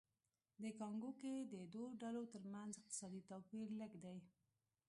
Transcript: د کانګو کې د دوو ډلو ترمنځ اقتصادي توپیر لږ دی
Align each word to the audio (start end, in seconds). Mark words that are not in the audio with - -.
د 0.61 0.63
کانګو 0.79 1.09
کې 1.21 1.33
د 1.53 1.55
دوو 1.73 1.97
ډلو 2.01 2.21
ترمنځ 2.33 2.71
اقتصادي 2.75 3.21
توپیر 3.29 3.67
لږ 3.79 3.91
دی 4.03 4.17